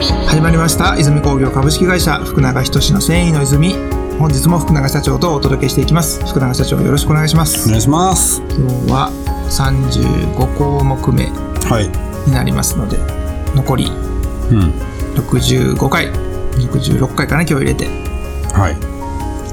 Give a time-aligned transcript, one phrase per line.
[0.00, 0.26] 泉。
[0.26, 0.96] 始まりました。
[0.98, 3.74] 泉工業株式会社福永仁の繊維の泉。
[4.18, 6.24] 本日も福永社長とお届けしていきます。
[6.26, 7.68] 福永社長よろしくお願いします。
[7.68, 8.42] お願いします。
[8.50, 9.10] 今日は
[9.50, 11.26] 35項目目
[11.68, 11.88] はい。
[12.28, 12.98] になりますので
[13.54, 13.86] 残り
[14.50, 14.72] うん。
[15.14, 17.86] 65回66回かな今日入れて。
[18.52, 18.74] は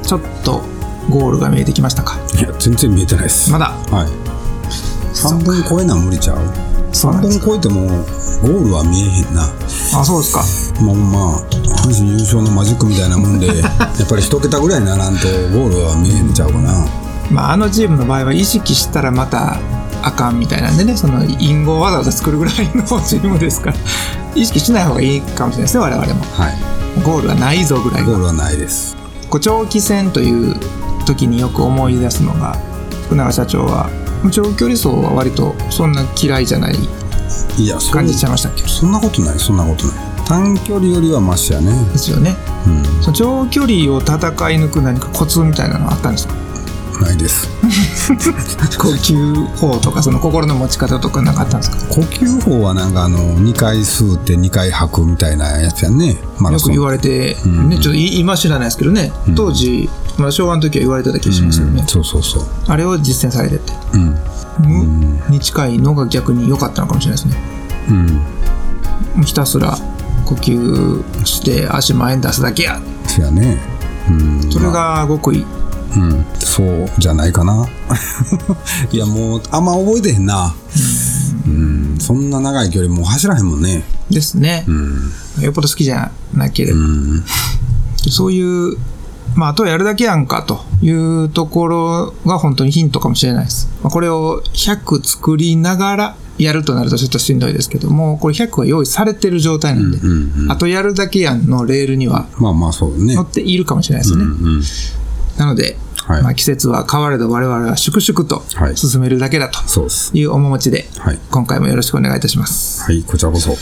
[0.04, 0.62] ちょっと
[1.09, 2.18] ゴールが見えてきましたか？
[2.36, 3.52] いいや全然見えてないです。
[3.52, 3.71] まだ？
[3.91, 4.07] はい。
[5.21, 6.38] 半分超えな無理ちゃう？
[6.38, 6.54] 半分
[6.93, 7.39] そうなんです。
[7.39, 7.82] か超えても
[8.41, 9.48] ゴールは見えへんな
[9.99, 10.84] あそうですか。
[10.84, 11.40] まあまあ
[11.88, 16.86] 阪神優勝のマジックみたいなもんで やっぱり一桁ぐらいにならんとゴールは見えへんちゃうかな。
[17.31, 19.58] まああのチームの場合は意識したらまた
[20.03, 23.76] あかんみたいなんでねその隠語をわざわざ作るぐらいのチームですから
[24.36, 26.22] 意識しない方がいいかもしれないですね我々も。
[26.34, 26.53] はい。
[27.03, 28.08] ゴールはないぞぐらいの。
[28.08, 28.95] ゴールはないです。
[29.30, 30.55] こう長期戦という
[31.05, 32.58] 時によく思い出すのが
[33.05, 33.89] 福永社長は
[34.31, 36.75] 長距離走は割とそんな嫌いじゃない
[37.91, 38.64] 感じちゃいましたっけ？
[38.68, 39.95] そんなことないそんなことない。
[40.27, 41.72] 短距離よりはマシやね。
[41.92, 42.36] ですよね。
[42.67, 43.14] うん。
[43.14, 44.17] 長距離を戦
[44.52, 46.34] い抜く何かコツみたいなのあったんですか？
[47.02, 47.47] ないです
[48.78, 51.78] 呼吸法とかその心の持ち方とかなんかあったんですか？
[51.95, 56.17] 呼吸法はなんかあの2回吸って2回吐くみたいなやつやんね
[56.52, 57.70] よく言われて、ん。
[57.70, 61.88] ね、ちょっとい今知らないですけどね、当時、まあ、昭和の時は言われてた気がしますよね、うん。
[61.88, 62.44] そうそうそう。
[62.67, 63.73] あれを実践されてて。
[63.94, 64.17] うん。
[64.59, 67.42] 無に近いのが逆に良かったのかもしれないですね。
[69.17, 69.23] うん。
[69.23, 69.78] ひたすら
[70.25, 72.80] 呼吸して足前に出すだけや。
[73.08, 73.58] そやね。
[74.09, 74.52] うん。
[74.52, 75.45] それが極意
[75.97, 77.67] うんそうじゃないかな。
[78.91, 80.53] いやもうあんま覚えてへんな。
[81.47, 83.83] うんそんな長い距離もう走らへんもんね。
[84.09, 85.11] ですね、うん。
[85.41, 87.23] よっぽど好きじゃなければ、うん。
[88.09, 88.77] そういう
[89.35, 93.69] まあ、あとはやるだけやんかというところが本当にヒントかもしれないです。
[93.83, 100.51] まあ、これを100作りながらやるとなるとちょっとしんどいですけども、これ100は用意されてる状態なんで、うんうんうん。
[100.51, 103.16] あとやるだけやんのレールにはまあまあそうね。
[103.16, 104.23] 乗っているかもしれないですね。
[104.23, 104.63] うんうん。
[105.38, 109.57] なので、はいまあ、季節は変われど我々は粛々とはい進めるだけだと
[110.13, 112.83] いう面持ちで、はい今回もよろしくお願いいたします。
[112.83, 113.55] はいこちらこそ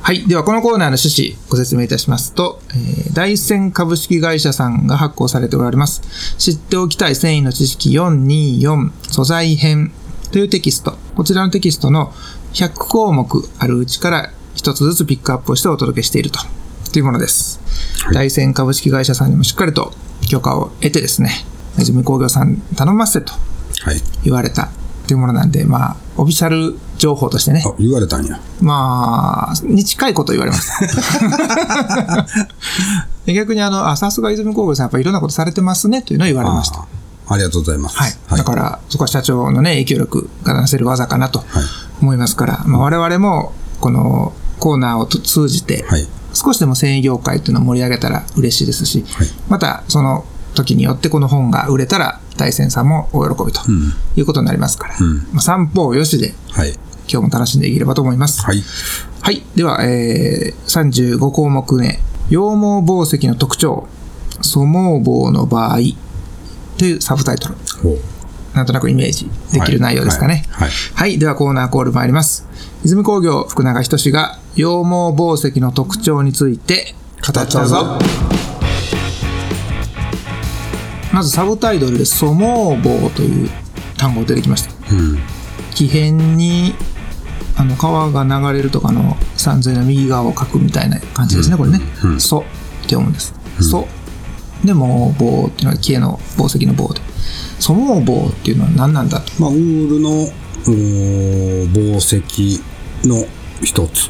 [0.00, 0.26] はい。
[0.26, 6.02] では、このコーナーの趣旨、ご説明いたしますと、えー大山株式会社さんが発行されておられます、
[6.38, 9.92] 知っておきたい繊維の知識424素材編
[10.30, 10.96] というテキスト。
[11.16, 12.12] こちらのテキストの
[12.52, 16.40] 100項目あるうちから一つずつピックアップをしてお届けしていると。
[16.92, 17.60] というものです。
[18.12, 19.92] 大山株式会社さんにもしっかりと
[20.28, 21.30] 許可を得てですね、
[21.82, 23.32] 泉工業さん頼ませと
[23.80, 24.00] はい。
[24.24, 24.68] 言われた
[25.06, 28.38] というものなんで、まあ、オフィシャル情報としてね、あ言われたんや。
[28.60, 32.26] まあ、に近いこと言われました。
[33.24, 36.80] で逆にあの、あ、さすが泉工業さん、やっぱりいろんなことされてますね、というのを言われました。
[36.80, 36.86] あ
[37.30, 37.96] ありがとうございます。
[37.98, 38.12] はい。
[38.38, 41.64] だから、そこは社長のね、影響力が出せる技かなとはい。
[42.00, 46.06] 思いますから、まあ、我々も、このコーナーをと通じて、はい。
[46.32, 49.28] 少しでも繊維業界っていうのを盛り上げたら嬉しいですし、はい。
[49.48, 50.24] また、その
[50.58, 54.98] 時によってこの本が売れたら、大仙さんもお喜びとんいうことになりますから、ん
[55.32, 56.72] まあ、三方よしで、はい
[57.10, 58.42] 今日も楽しんでいければと思います。
[58.42, 58.62] はい
[59.22, 59.42] はい。
[59.56, 61.98] では、えー、35項目目。
[62.28, 63.88] 羊毛紡績の特徴。
[64.42, 65.78] 粗毛棒の場合。
[66.76, 67.54] というサブタイトル。
[68.54, 70.44] なんとなくイメージできる内容ですかね。
[70.50, 72.46] はいはいではコーナーコール参ります。
[72.84, 76.94] 泉工業福永仁が羊毛紡績の特徴について
[77.26, 77.98] 語っちゃうぞ。
[81.18, 83.50] まずサブタイトルで粗毛棒という
[83.96, 84.94] 単語出てきました。
[84.94, 85.18] うん
[85.74, 86.74] 木片に
[87.56, 91.80] あの川が流れるとかの山水の右側を描くみたいな感じですね、これね。
[92.04, 92.42] うんソっ
[92.82, 93.34] て読むんです。
[93.60, 93.88] ソ。
[94.64, 94.78] で、毛
[95.18, 97.00] 棒っていうのは木への宝石の棒で。
[97.58, 99.42] ソ毛棒っていうのは何なんだと。
[99.42, 102.62] まあウールのおー紡績
[103.04, 103.26] の
[103.64, 104.08] 一つ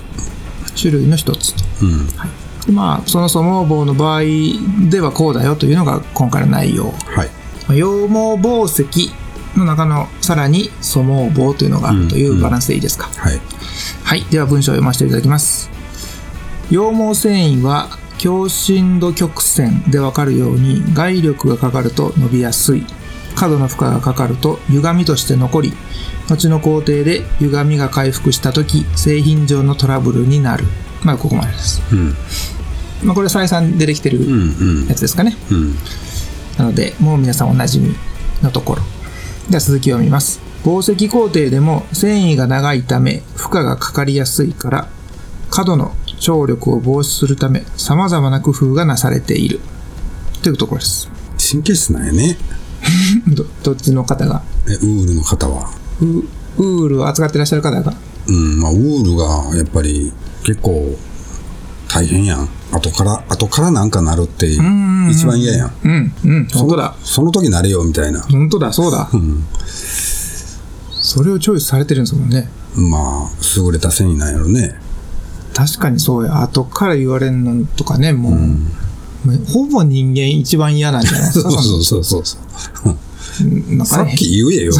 [0.78, 1.86] 種類の一つと。
[1.86, 2.47] うんはい。
[2.68, 4.20] でまあ、そのソ毛棒の場合
[4.90, 6.92] ではこうだよというのが今回の内容。
[7.06, 7.28] はい
[7.66, 9.10] まあ羊毛紡績
[9.58, 13.06] の中のさらに粗毛棒というのがあるというバランスでいいですか。
[13.16, 13.40] はい
[14.04, 14.24] はい。
[14.24, 15.70] では文章を読ませていただきます。
[16.68, 17.88] 羊毛繊維は
[18.18, 22.84] 強振度曲線でわかるように外力がかかると伸びやすい。
[23.34, 25.72] 角の負荷がかかると歪みとして残り、
[26.28, 30.64] 後の工程で歪みが回復した時、製品上のトラブルになる。
[31.02, 31.82] まあ、ここまでです。
[31.92, 32.14] うん
[33.02, 35.36] まあ、これ再三出てきてるうんやつですかね。
[35.50, 35.74] うん
[36.58, 37.94] なので、もう皆さんおなじみ
[38.42, 38.82] のところ。
[39.48, 40.40] では続きを見ます。
[40.64, 44.88] 紡績工程でも繊維が長いため負荷がかかりやすいから、
[45.50, 49.60] 角の張力を防止するため様々な工夫がなされている。
[50.42, 51.08] というところです。
[51.50, 52.36] 神経質なんやね
[53.28, 54.42] どどっちの方が？
[54.68, 56.04] えウールの方はウ
[56.58, 57.94] ウールを扱ってらっしゃる方が？
[58.26, 60.12] うんまあウールがやっぱり
[60.42, 60.96] 結構
[61.98, 62.48] 大変やん。
[62.70, 65.72] 後から、後からなんかなるってんうんうん一番嫌やん。
[65.84, 66.94] うん、うん、本当だ。
[67.02, 68.20] その時なれよ、みたいな。
[68.20, 69.10] 本当だ、そうだ。
[69.12, 69.44] うん。
[70.92, 72.48] それをチョイスされてるんですもんね。
[72.76, 74.76] まあ、優れた繊維なんやろね。
[75.54, 76.40] 確かにそうや。
[76.42, 81.50] 後から言われんのとかね、もう、もうほぼ人間一番嫌なんじゃないですか。
[81.50, 82.96] そうそうそうそう
[83.84, 84.72] さっき言えよ。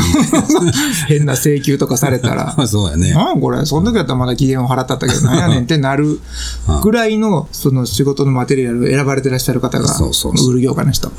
[1.09, 3.13] 変な請求とかされたら、 そうやね。
[3.13, 6.21] なんやこれ、その時やったらまだ期限を払ったったけど、なんやねんってなる
[6.83, 11.11] ぐらいの、その仕事のマテリアルを選ばれてらっしゃる方が、そうそうそう売る業界の人。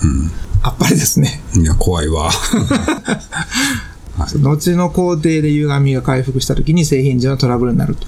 [0.62, 1.42] あっぱれですね。
[1.56, 2.30] いや、怖いわ。
[4.28, 8.08] 後の工程で歪みが回復した時に製品上のトラブルになると。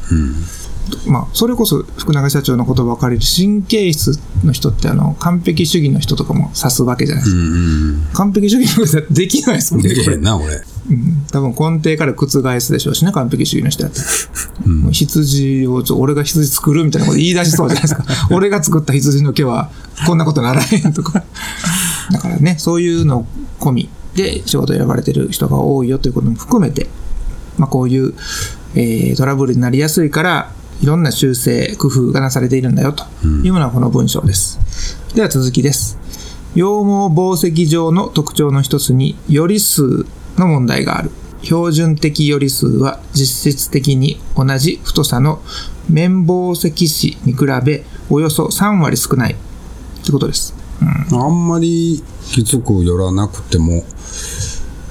[1.07, 7.41] まあ、それこそ福永社長の言葉を借りる神経質の人ってあの完璧主義の人とかも指すわけじゃないですか。
[7.41, 9.89] うん完璧主義の人はできないですもうんん。
[9.89, 9.93] ね。
[9.93, 10.45] これできへんな、俺。
[10.89, 14.67] うん多分根底から覆すでしょうしね、完璧主義の人やったら。
[14.67, 18.03] もう羊をちょ、俺が羊作るみたいなこと言い出しそうじゃないですか。
[18.31, 19.69] 俺が作った羊の毛は
[20.05, 21.23] こんなことならへんとか。
[22.11, 23.25] だからね、そういうの
[23.59, 26.87] 込みで仕事を選ばれてる人が多いよということも含めて、
[27.57, 28.13] まあこういう、
[28.75, 33.03] えートラブルになりやすいから、いろんな修正、工夫がなされているんだよと
[33.43, 34.59] いうのがこの文章です。
[35.13, 35.97] では続きです。
[36.53, 40.05] 羊毛紡績上の特徴の一つに、より数
[40.37, 41.11] の問題がある。
[41.43, 45.41] 標準的より数は実質的に同じ太さの
[45.89, 49.35] 綿紡績紙に比べおよそ3割少ないっ
[50.05, 50.60] てことです。
[50.81, 53.83] うんあんまりきつく寄らなくても、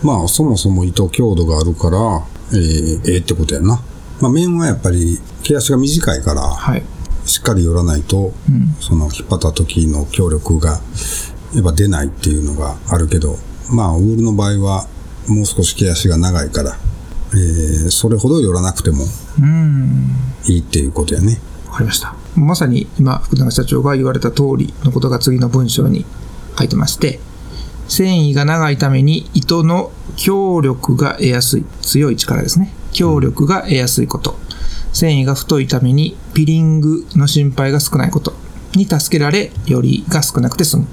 [0.02, 1.98] まあ、そもそも糸強度があるから、
[2.52, 3.80] えーええってことやな。
[4.20, 6.82] まあ、面はやっぱり毛足が短いから、はい。
[7.24, 8.32] しっかり寄らないと、
[8.80, 10.80] その引っ張った時の強力が
[11.54, 13.36] やっぱ出ないっていうのがあるけど、
[13.72, 14.86] まあ、ウールの場合は
[15.28, 16.76] もう少し毛足が長いから、
[17.32, 19.04] えーそれほど寄らなくても
[19.40, 20.16] うん。
[20.46, 21.40] いいっていうことやね。
[21.68, 22.14] わかりました。
[22.36, 26.04] まさに今、福永社長が言われた通りのことが次の文章に
[26.58, 27.20] 書いてまして、
[27.88, 31.64] 繊維が長いために糸の強力が得やすい。
[31.82, 32.72] 強い力ですね。
[32.92, 34.38] 強力が得やすいこと。
[34.92, 38.32] 繊維が太いためにピリングの心配が少ないこと
[38.74, 40.86] に助けられ、よりが少なくて済む。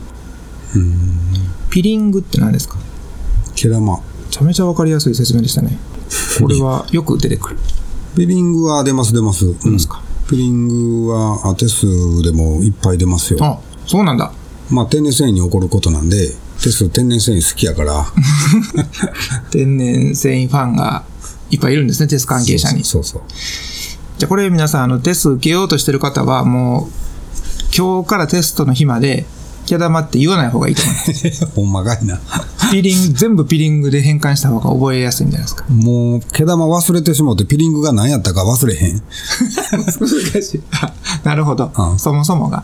[1.69, 2.77] ピリングって何ですか？
[3.55, 3.97] 毛玉。
[3.97, 5.77] めちゃめちゃわかりやすい説明でしたね。
[6.39, 7.57] これはよく出てくる。
[8.15, 9.45] ピリングは出ます出ます。
[9.63, 10.01] 出ますか？
[10.29, 10.67] ピリン
[11.05, 11.85] グはあテス
[12.21, 13.39] でもいっぱい出ますよ。
[13.43, 14.31] あ、そうなんだ。
[14.69, 16.29] まあ天然繊維に起こることなんで、
[16.61, 18.05] テス天然繊維好きやから。
[19.51, 21.03] 天然繊維ファンが
[21.49, 22.83] いっぱいいるんですね、テス関係者に。
[22.83, 23.21] そうそう。
[24.17, 27.07] じゃあこれ皆さん、あの、テス受けようとしてる方は、もう、
[27.75, 29.25] 今日からテストの日まで、
[29.67, 31.45] 毛玉って言わない方がいいと思います。
[31.55, 32.19] ほんまかいな。
[32.71, 35.65] ピリング、全部ピリングで変換した方が覚えやすいんじゃないですか。
[35.69, 39.01] もう、毛玉忘れてしもうて、ピリングが何やったか忘れへん。
[39.71, 40.61] 難しい。
[40.71, 40.93] あ
[41.23, 41.95] なるほどう。
[41.95, 42.63] んそもそもが。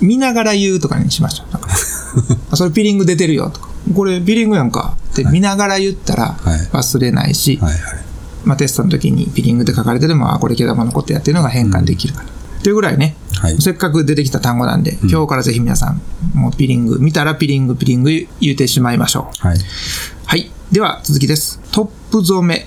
[0.00, 1.44] 見ながら言うとかにしましょ
[2.52, 2.56] う。
[2.56, 3.68] それピリング出てるよとか。
[3.94, 7.80] これピリングやんかって見ながら言ったらはい忘れないし、はいはい。
[8.44, 12.28] まあ、テストの時にピリングで書かれてても、あ、これ毛玉のことやっていうのが変換できるから。
[12.62, 16.00] というぐらいね、はいせっかく出てきた単語なんで、今日からぜひ皆さん、
[16.32, 18.10] もうピリング、見たらピリング、ピリング
[18.40, 19.46] 言うてしまいましょう。
[19.46, 19.58] はい。
[20.24, 20.50] はい。
[20.72, 21.60] では、続きです。
[21.70, 22.66] トップ染め。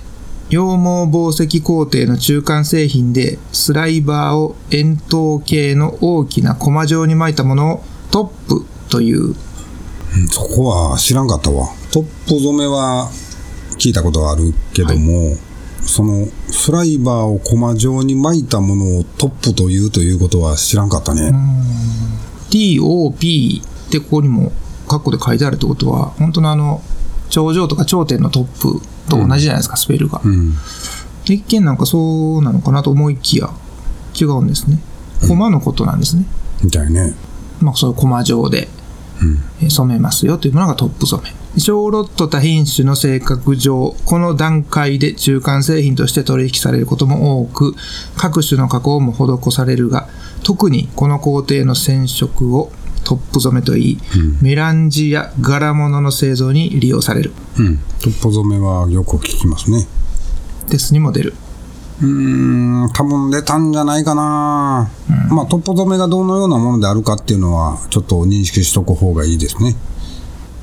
[0.49, 9.29] 羊毛紡績工程の中間製品で、スライバーを円筒形の大きなコマ状に巻いたものをトップという。
[9.29, 9.35] うん
[10.29, 11.69] そこは知らんかったわ。
[11.91, 13.09] トップ染めは
[13.79, 15.37] 聞いたことはあるけども、
[15.87, 21.31] そのスライバーをコマ状に巻いたものをトップというということは知らんかったね。
[22.49, 24.51] TOP ってここにも
[24.87, 26.81] カッコで書いてあるってことは、本当のあの、
[27.29, 30.21] 頂上とか頂点のトップと同じじゃないですか、スペルが。
[30.23, 30.53] うん。
[31.25, 33.49] 一見なんかそうなのかなと思いきや、
[34.19, 34.79] 違うんですね。
[35.27, 36.25] コマのことなんですね。
[36.63, 37.13] みたいね。
[37.59, 38.76] まあ、そういうコマ状でえー
[39.69, 41.59] 染めますよというものがトップ染め。
[41.59, 47.75] 小ロット多品種の性格上、この段階で中間製品として取引されることも多く、
[48.15, 50.07] 各種の加工も施されるが、
[50.43, 52.71] 特にこの工程の染色を
[53.03, 53.97] トップ染めといい、
[54.41, 57.33] メランジや柄物の製造に利用される。
[57.57, 57.77] うん。
[58.01, 59.87] トップ染めはよく聞きますね。
[60.69, 61.33] テスにも出る。
[62.01, 64.89] うーん、多分出たんじゃないかな、
[65.29, 69.75] まあ、トップ染めがどのようなものであるかっていうのは、ちょっと認識しとく方がいいですね。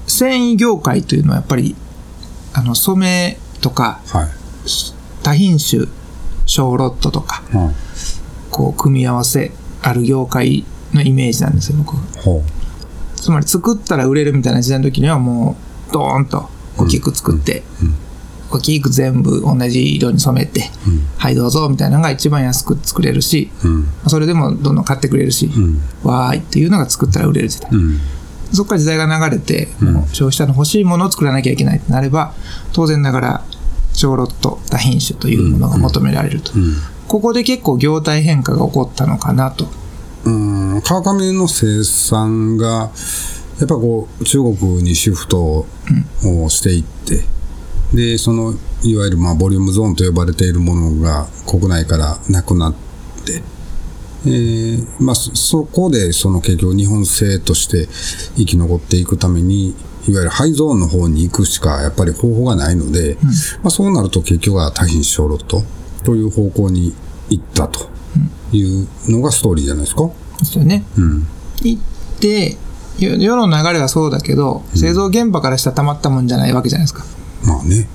[0.07, 1.75] 繊維業界というのはやっぱり、
[2.53, 4.29] あの、染めとか、はい。
[5.23, 5.87] 多品種、
[6.47, 7.75] 小ロットとか、うん。
[8.51, 12.03] こう、組み合わせある業界のイメージなんですよ、僕は。
[12.23, 12.43] ほ
[13.17, 15.57] つまり作ったら売れるみたいな時代の時にはも
[15.89, 18.04] う、ドーンと大きく作って、大
[18.61, 20.71] きく全部同じ色に染めて、
[21.17, 23.89] はいどうぞみたいなのが一番安く作れるし、うん。
[24.07, 27.71] それでもどんどん買ってくれるし、んわーいっていうのが作ったら売れる時代。
[27.73, 27.99] うん。
[28.53, 29.69] そこから時代が流れて、
[30.13, 32.35] 消費者の欲しいものを作らなきゃいけないとなれば、
[32.73, 33.45] 当然ながら、
[33.93, 36.53] 小ロット、多品種というものが求められると。
[37.09, 39.67] ここで結構業態変化が起こったのかなと。
[40.25, 40.31] う
[40.79, 42.91] ん、川上の生産が、
[43.59, 45.67] やっぱこう、中国にシフトを
[46.49, 47.25] していって、
[47.95, 52.75] で、その、いわゆるまあ、ボリュームゾーンと呼ばれているものが国内からなくなっ
[53.25, 53.43] て、
[54.27, 57.89] えーまあ、そそこで、その結局日本製として
[58.37, 59.77] 生き残っていくために、
[60.09, 63.17] いわゆるハイゾーンの方に行くしかやっぱり方法がないので、
[63.63, 65.63] まあ、そうなると結局は多品種小ロット
[66.05, 66.95] という方向に
[67.31, 67.89] 行ったと
[68.53, 70.11] いうのがストーリーじゃないですか。
[70.41, 70.85] ですよね。
[70.99, 71.27] うん。
[71.63, 71.83] 行っ
[72.21, 72.57] て、
[72.99, 77.05] 世世の流れはそうだけど、製造現場からしたらたまったもんじゃないわけじゃないですか。
[77.45, 77.87] まあね。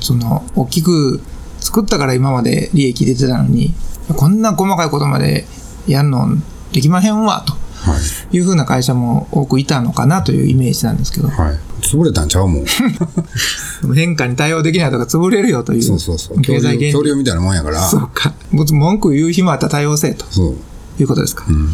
[0.00, 1.20] その、大きく
[1.60, 3.74] 作ったから今まで利益出てたのに、
[4.16, 5.46] こんな細かいことまで
[5.86, 6.28] やるの
[6.72, 7.54] できまへんわ、と
[7.88, 7.96] は
[8.32, 8.36] い。
[8.36, 11.58] いうふうな会社も多くいたのかなというイメージなんですけど、はい。
[11.82, 12.64] 潰れたんちゃうもん。
[13.94, 15.82] 変化に対応できないとか潰れるよという。
[15.82, 16.40] そうそうそう。
[16.40, 16.92] 経済原理。
[16.92, 17.80] 恐竜みたいなもんやから。
[17.88, 18.32] そうか。
[18.52, 20.56] 文句言う暇あったら対応せえとそう。
[21.00, 21.44] いうことですか。
[21.48, 21.70] うん。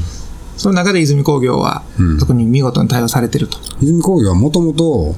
[0.56, 3.58] その中で泉工業は、うん特に見事に対応されてると。
[3.80, 5.14] 泉工業はもともと、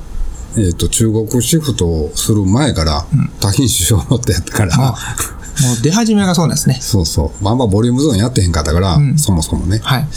[0.57, 3.07] えっ、と、中国シフトをする前から、
[3.41, 4.97] 多品種小ロットやったから、もう
[5.61, 6.79] もう出始めがそうですね。
[6.81, 7.49] そうそう。
[7.49, 9.81] あんまボリュームゾーンやってへんかったから、んそもそもね。
[9.83, 10.09] はい。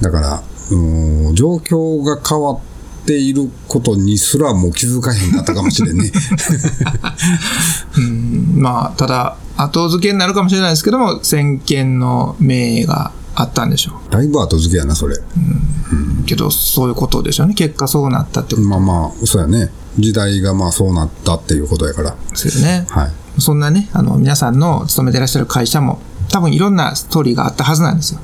[0.00, 2.58] だから、うーん状況が変わっ
[3.06, 6.12] ていることにすらもう気づかへんかったかもしれんね。
[7.98, 15.16] うんまあ、ただ、後付けになるかもしれないですけども、先見の明があったんでしょだいぶ後付けやな、それ。
[15.16, 16.24] う。
[16.26, 17.54] けど、そういうことでしょうね。
[17.54, 19.70] 結果そうなったってこまあまあ、そうやね。
[19.98, 22.12] 時代がまあそうなったっていうことやから。
[22.12, 22.86] とですよね。
[22.88, 23.12] はい。
[23.38, 28.20] そんなね、あの、皆さんの勤めてらっしゃる会社も、多分いろんなストーリーがあったはずなんですよ。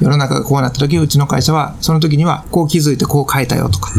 [0.00, 3.92] 世の中がこうなった時、うちの会社は、その時には、こう気づいてこう変えたよとか。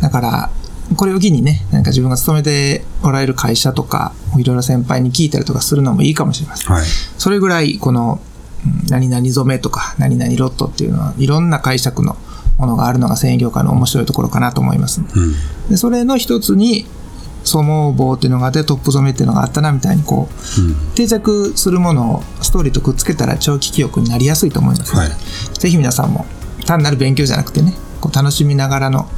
[0.00, 0.50] だから、
[0.96, 6.72] これを機にね、なんか自分が勤めておられる会社とか、いろいろ先輩に聞いたりとかするのもいいかもしれません。
[6.72, 6.84] はい。
[7.18, 8.37] それぐらい、この、うん
[8.88, 12.16] 何々染めとか、何々ロットっていうのは、いろんな解釈の
[12.58, 15.00] ものがあるのが繊維業界の面白いところかなと思います。
[15.00, 15.34] うん。
[15.68, 16.86] で、それの一つに、
[17.44, 25.08] 染毛棒っていうのがあって、トップ染めっていうのがあったな、みたいに、こう、定着するものをストーリーとくっつけたら長期記憶になりやすいと思いますはい
[25.58, 26.26] ぜひ皆さんも、
[26.66, 29.08] 単なる勉強じゃなくてね、こう楽しみながらの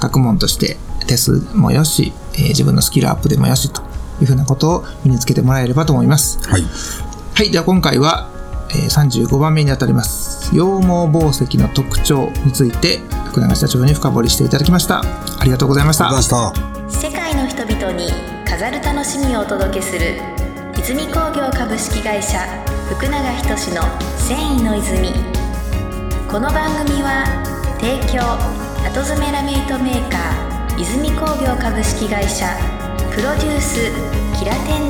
[0.00, 0.76] 学問として、
[1.06, 3.82] テスもよし、えー自分のスキルアップでもよしと
[4.20, 6.38] いうふうなことを身につけてもらえればと思います。
[6.48, 6.64] はい。
[7.34, 8.30] はい、では今回は、
[8.76, 10.50] えー35番目にあたります。
[10.50, 15.00] 羊毛宝石の特徴について、福永社長に深掘りしていただきました。
[15.00, 16.10] ありがとうございました。
[16.88, 18.10] 世界の人々に
[18.46, 20.16] 飾る楽しみをお届けする
[20.78, 22.38] 泉工業株式会社
[22.88, 23.82] 福永仁の
[24.16, 25.08] 繊維の泉
[26.30, 27.24] この番組は
[27.80, 28.20] 提供
[28.86, 32.46] 後詰めラメイトメーカー泉工業株式会社
[33.14, 33.80] プロデュース
[34.38, 34.84] キラテン